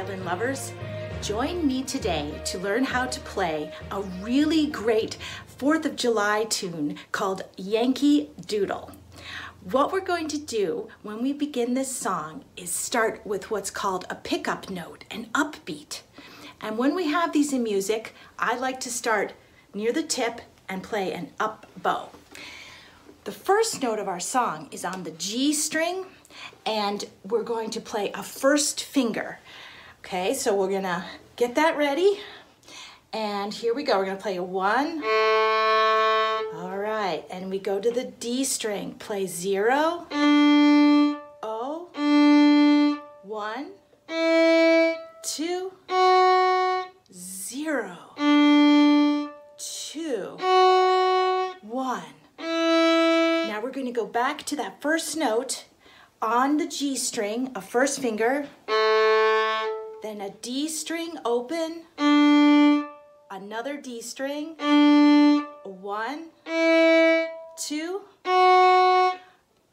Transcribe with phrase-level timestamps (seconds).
[0.00, 0.72] violin lovers.
[1.20, 5.18] Join me today to learn how to play a really great
[5.58, 8.92] 4th of July tune called Yankee Doodle.
[9.62, 14.06] What we're going to do when we begin this song is start with what's called
[14.08, 16.00] a pickup note, an upbeat.
[16.62, 19.34] And when we have these in music, I like to start
[19.74, 22.08] near the tip and play an up bow.
[23.24, 26.06] The first note of our song is on the G string,
[26.64, 29.40] and we're going to play a first finger.
[30.02, 31.04] Okay, so we're gonna
[31.36, 32.20] get that ready.
[33.12, 35.04] And here we go, we're gonna play a one.
[36.54, 40.06] All right, and we go to the D string, play zero,
[41.42, 41.88] O,
[43.22, 43.72] one,
[45.22, 45.72] two,
[47.12, 47.96] zero,
[49.58, 50.38] two,
[51.60, 52.02] one.
[52.38, 55.66] Now we're gonna go back to that first note
[56.22, 58.48] on the G string, a first finger,
[60.02, 61.82] then a D string open,
[63.30, 64.54] another D string,
[65.64, 66.28] one,
[67.58, 68.00] two,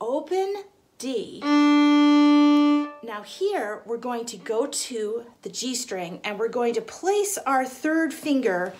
[0.00, 0.64] open
[0.98, 1.40] D.
[1.42, 7.36] Now here we're going to go to the G string and we're going to place
[7.38, 8.74] our third finger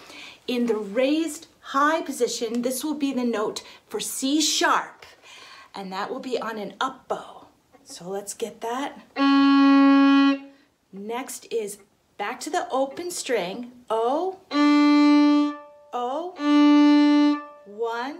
[0.46, 2.62] in the raised high position.
[2.62, 5.04] This will be the note for C sharp
[5.74, 7.46] and that will be on an up bow.
[7.84, 9.51] So let's get that.
[10.94, 11.78] Next is
[12.18, 14.38] back to the open string, O,
[15.94, 16.34] O,
[17.64, 18.18] one,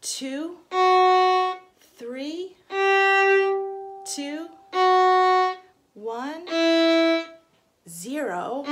[0.00, 0.58] two,
[1.98, 2.54] three,
[4.06, 4.50] two,
[5.94, 6.46] one,
[7.88, 8.62] zero.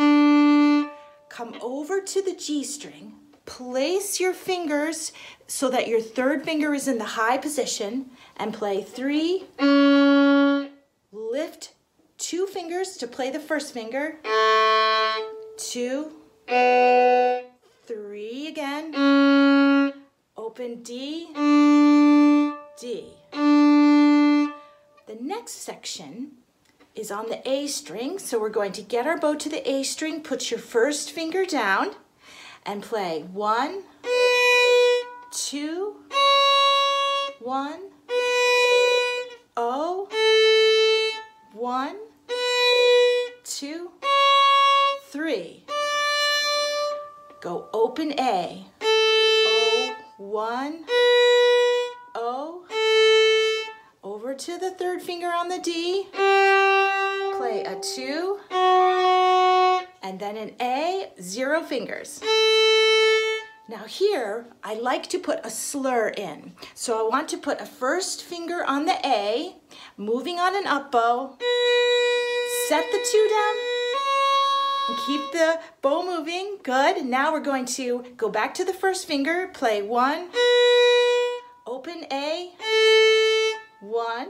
[1.28, 5.10] Come over to the G string, place your fingers
[5.48, 9.42] so that your third finger is in the high position and play three,
[12.68, 14.16] fingers to play the first finger,
[15.56, 16.12] two,
[17.86, 18.92] three again,
[20.36, 21.28] open D,
[22.78, 23.06] D.
[23.32, 24.52] The
[25.18, 26.32] next section
[26.94, 29.82] is on the A string, so we're going to get our bow to the A
[29.82, 31.92] string, put your first finger down,
[32.66, 33.84] and play one,
[35.32, 36.02] two,
[37.40, 37.87] one,
[47.48, 50.84] Go open A, O, one,
[52.14, 52.66] O,
[54.04, 61.10] over to the third finger on the D, play a two, and then an A,
[61.22, 62.20] zero fingers.
[63.66, 66.52] Now here, I like to put a slur in.
[66.74, 69.56] So I want to put a first finger on the A,
[69.96, 71.38] moving on an up bow,
[72.68, 73.67] set the two down,
[74.96, 76.58] keep the bow moving.
[76.62, 77.04] Good.
[77.04, 80.28] Now we're going to go back to the first finger, play one,
[81.66, 82.50] open A,
[83.80, 84.28] one,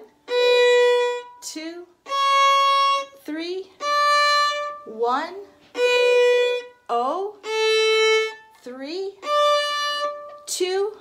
[1.43, 1.87] two,
[3.25, 3.71] three,
[4.87, 5.35] one,
[6.89, 7.37] oh,
[8.63, 9.15] three,
[10.47, 10.93] two.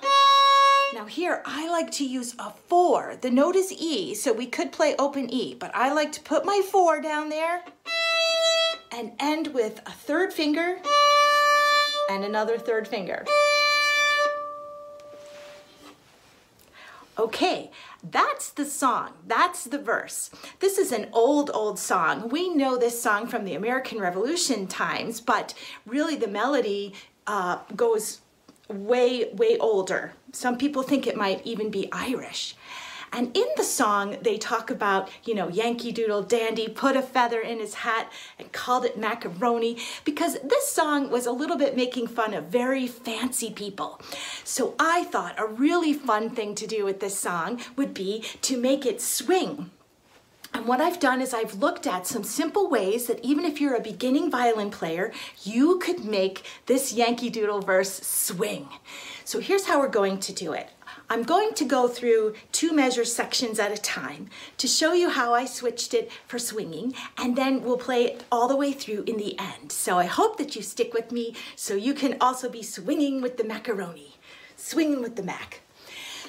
[0.94, 3.16] Now here, I like to use a four.
[3.20, 6.44] The note is E, so we could play open E, but I like to put
[6.44, 7.62] my four down there
[8.98, 10.76] and end with a third finger
[12.10, 13.24] and another third finger.
[17.16, 17.70] Okay,
[18.02, 19.12] that's the song.
[19.24, 20.30] That's the verse.
[20.58, 22.28] This is an old, old song.
[22.28, 25.54] We know this song from the American Revolution times, but
[25.86, 26.92] really the melody
[27.28, 28.20] uh, goes
[28.68, 30.12] way, way older.
[30.32, 32.56] Some people think it might even be Irish.
[33.12, 37.40] And in the song, they talk about, you know, Yankee Doodle Dandy put a feather
[37.40, 42.08] in his hat and called it macaroni because this song was a little bit making
[42.08, 44.00] fun of very fancy people.
[44.44, 48.56] So I thought a really fun thing to do with this song would be to
[48.56, 49.70] make it swing.
[50.54, 53.74] And what I've done is I've looked at some simple ways that even if you're
[53.74, 55.12] a beginning violin player,
[55.44, 58.68] you could make this Yankee Doodle verse swing.
[59.24, 60.70] So here's how we're going to do it.
[61.10, 64.28] I'm going to go through two measure sections at a time
[64.58, 68.46] to show you how I switched it for swinging, and then we'll play it all
[68.46, 69.72] the way through in the end.
[69.72, 73.38] So I hope that you stick with me so you can also be swinging with
[73.38, 74.16] the macaroni,
[74.56, 75.62] swinging with the mac.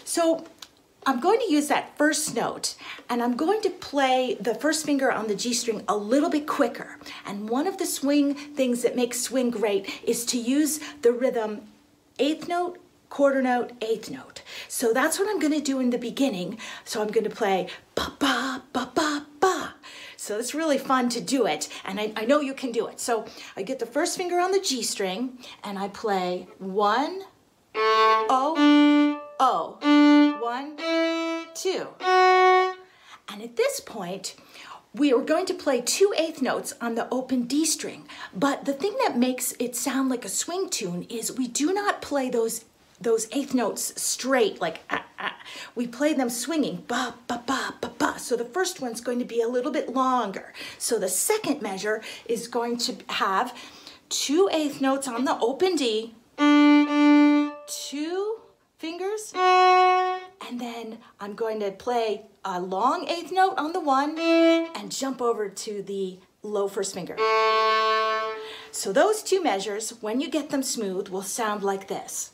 [0.06, 0.46] So
[1.06, 2.76] I'm going to use that first note
[3.10, 6.46] and I'm going to play the first finger on the G string a little bit
[6.48, 6.98] quicker.
[7.26, 11.62] And one of the swing things that makes swing great is to use the rhythm
[12.18, 12.80] eighth note,
[13.10, 14.42] quarter note, eighth note.
[14.68, 16.58] So that's what I'm gonna do in the beginning.
[16.86, 19.76] So I'm gonna play ba ba ba ba ba.
[20.16, 23.00] So it's really fun to do it, and I, I know you can do it.
[23.00, 23.26] So
[23.58, 27.22] I get the first finger on the G string, and I play one,
[27.76, 30.76] O, O, one,
[31.56, 31.88] two.
[33.32, 34.36] And at this point,
[34.94, 38.08] we are going to play two eighth notes on the open D string.
[38.36, 42.02] But the thing that makes it sound like a swing tune is we do not
[42.02, 42.66] play those
[43.02, 45.36] those eighth notes straight, like ah, ah.
[45.76, 48.20] we play them swinging, ba, ba, ba, ba, ba.
[48.20, 50.54] So the first one's going to be a little bit longer.
[50.78, 53.56] So the second measure is going to have
[54.10, 56.14] two eighth notes on the open D,
[57.68, 58.40] two
[58.78, 64.92] fingers, and then I'm going to play a long eighth note on the one and
[64.92, 67.18] jump over to the low first finger.
[68.72, 72.32] So those two measures, when you get them smooth, will sound like this.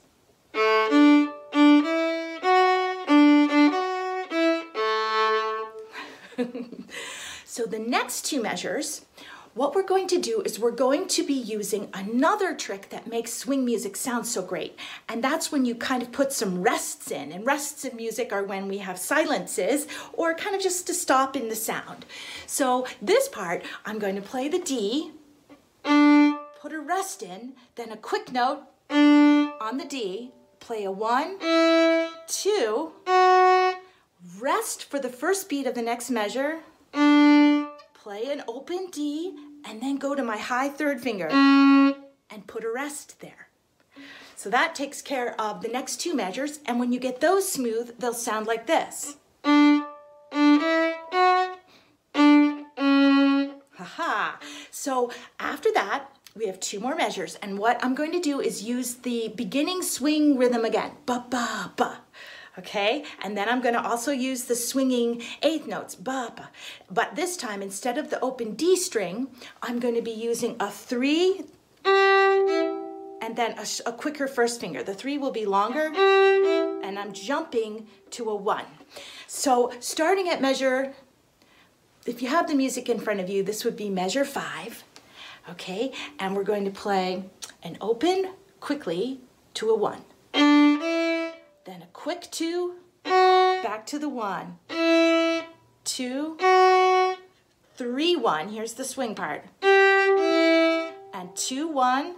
[7.45, 9.05] So the next two measures,
[9.53, 13.33] what we're going to do is we're going to be using another trick that makes
[13.33, 14.77] swing music sound so great.
[15.07, 17.31] And that's when you kind of put some rests in.
[17.31, 21.35] And rests in music are when we have silences or kind of just to stop
[21.35, 22.05] in the sound.
[22.47, 25.11] So this part, I'm going to play the D,
[25.83, 30.31] put a rest in, then a quick note on the D,
[30.65, 31.38] play a one,
[32.27, 32.91] two,
[34.39, 36.57] rest for the first beat of the next measure,
[37.94, 42.71] play an open D, and then go to my high third finger and put a
[42.71, 43.50] rest there.
[44.35, 48.00] So that takes care of the next two measures, and when you get those smooth,
[48.00, 49.17] they'll sound like this.
[53.75, 54.38] Haha.
[54.71, 57.35] So after that, we have two more measures.
[57.35, 60.91] And what I'm going to do is use the beginning swing rhythm again.
[61.05, 61.99] Ba, ba, ba.
[62.57, 66.49] Okay, and then I'm going to also use the swinging eighth notes, ba, ba.
[66.89, 69.27] But this time, instead of the open D string,
[69.61, 71.41] I'm going to be using a three
[71.83, 74.83] and then a, a quicker first finger.
[74.83, 78.65] The three will be longer, and I'm jumping to a one.
[79.27, 80.93] So starting at measure,
[82.05, 84.85] if you have the music in front of you, this would be measure five
[85.50, 85.92] okay?
[86.19, 87.24] And we're going to play
[87.63, 89.19] an open quickly
[89.56, 90.01] to a one.
[90.33, 94.59] Then a quick two, back to the one,
[95.83, 96.38] two,
[97.75, 98.50] three, one.
[98.50, 99.45] Here's the swing part.
[101.13, 102.15] And two, one,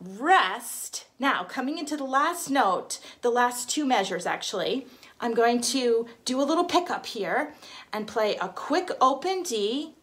[0.00, 1.06] rest.
[1.18, 4.86] Now, coming into the last note, the last two measures actually,
[5.20, 7.54] I'm going to do a little pickup here
[7.92, 9.94] and play a quick open D,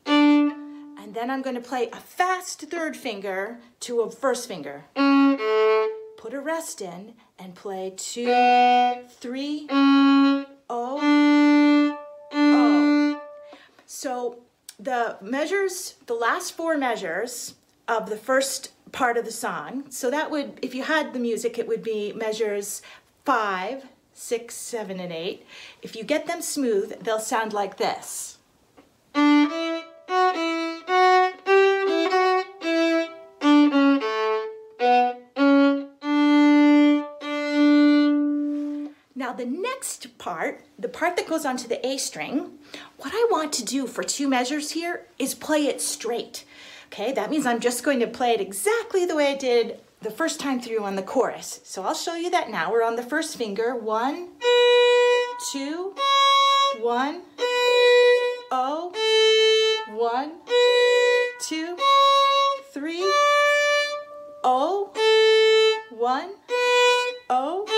[1.04, 4.86] and then I'm going to play a fast third finger to a first finger.
[6.18, 8.26] Put a rest in and play two,
[9.10, 10.46] three, oh,
[12.32, 13.22] oh.
[13.86, 14.40] So
[14.80, 17.56] the measures, the last four measures
[17.90, 21.60] of the first part of the song, so that would, if you had the music,
[21.60, 22.82] it would be measures
[23.26, 23.84] five,
[24.14, 25.46] six, seven, and eight.
[25.82, 28.38] If you get them smooth, they'll sound like this.
[39.38, 42.58] The next part, the part that goes onto the A string,
[42.98, 46.46] what I want to do for two measures here is play it straight.
[46.88, 50.12] Okay, that means I'm just going to play it exactly the way I did the
[50.12, 51.62] first time through on the chorus.
[51.64, 52.72] So I'll show you that now.
[52.72, 53.76] We're on the first finger.
[53.76, 54.30] One,
[55.52, 55.96] two,
[56.80, 57.22] one,
[58.52, 58.92] oh,
[59.90, 60.34] one,
[61.42, 61.78] two,
[62.74, 63.02] three,
[64.44, 64.92] oh,
[65.90, 66.34] one,
[67.30, 67.73] oh,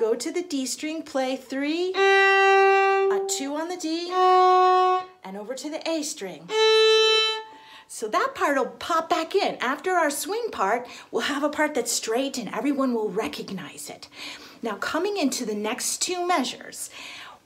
[0.00, 5.68] go to the D string, play three, a two on the D, and over to
[5.68, 6.48] the A string.
[7.86, 9.56] So that part will pop back in.
[9.56, 14.08] After our swing part, we'll have a part that's straight and everyone will recognize it.
[14.62, 16.88] Now coming into the next two measures,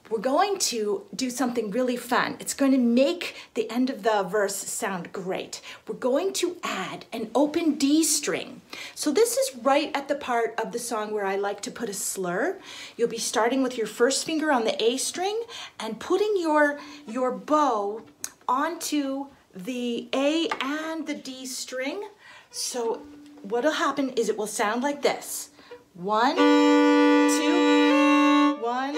[0.09, 2.37] we're going to do something really fun.
[2.39, 5.61] It's going to make the end of the verse sound great.
[5.87, 8.61] We're going to add an open D string.
[8.93, 11.89] So this is right at the part of the song where I like to put
[11.89, 12.59] a slur.
[12.97, 15.41] You'll be starting with your first finger on the A string
[15.79, 18.03] and putting your, your bow
[18.47, 22.03] onto the A and the D string.
[22.51, 23.01] So
[23.41, 25.49] what'll happen is it will sound like this.
[25.93, 28.93] One, two, one,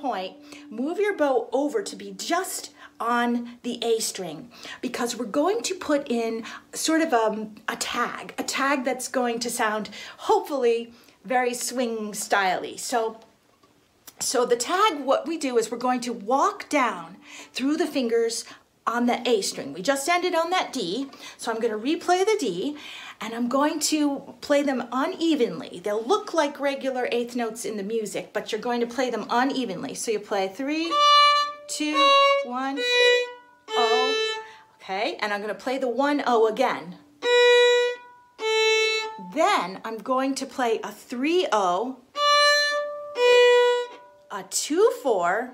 [0.00, 0.36] point,
[0.70, 4.50] move your bow over to be just on the A string
[4.80, 9.38] because we're going to put in sort of a, a tag, a tag that's going
[9.40, 10.92] to sound hopefully
[11.24, 12.78] very swing styly.
[12.78, 13.20] So,
[14.18, 17.16] so the tag, what we do is we're going to walk down
[17.52, 18.44] through the fingers
[18.86, 19.74] on the A string.
[19.74, 22.76] We just ended on that D, so I'm going to replay the D,
[23.20, 25.80] and I'm going to play them unevenly.
[25.82, 29.26] They'll look like regular eighth notes in the music, but you're going to play them
[29.28, 29.94] unevenly.
[29.94, 30.92] So you play three,
[31.68, 32.10] two,
[32.44, 32.78] one,
[33.70, 34.36] O,
[34.76, 35.16] okay?
[35.20, 36.96] And I'm going to play the one O again.
[39.34, 41.96] Then I'm going to play a 3-0,
[44.30, 45.50] a 2-4,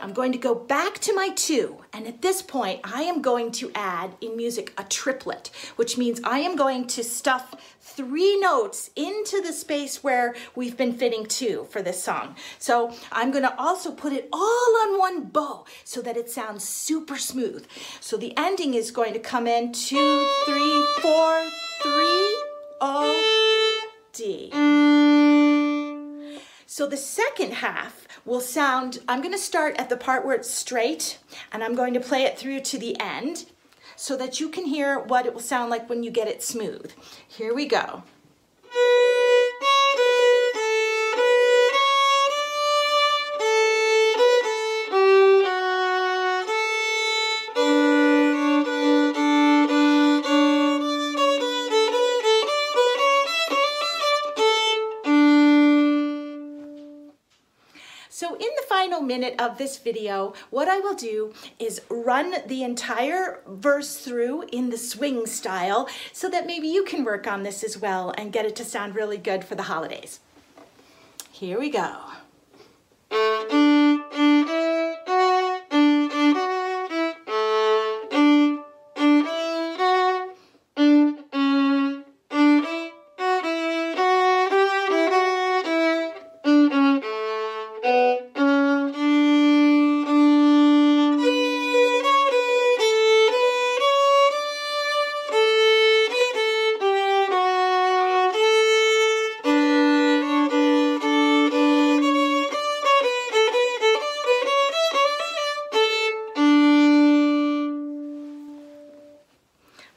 [0.00, 3.52] I'm going to go back to my two, and at this point, I am going
[3.52, 8.90] to add in music a triplet, which means I am going to stuff three notes
[8.96, 12.34] into the space where we've been fitting two for this song.
[12.58, 17.18] So I'm gonna also put it all on one bow so that it sounds super
[17.18, 17.66] smooth.
[18.00, 21.46] So the ending is going to come in two, three, four,
[21.82, 22.36] three,
[22.80, 24.50] O, D.
[26.66, 31.18] So the second half will sound, I'm gonna start at the part where it's straight
[31.52, 33.46] and I'm going to play it through to the end
[33.96, 36.90] so that you can hear what it will sound like when you get it smooth.
[37.28, 38.02] Here we go.
[58.20, 62.62] So in the final minute of this video, what I will do is run the
[62.62, 67.64] entire verse through in the swing style so that maybe you can work on this
[67.64, 70.20] as well and get it to sound really good for the holidays.
[71.32, 71.96] Here we go.